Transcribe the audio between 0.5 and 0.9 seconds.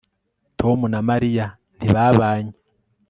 tom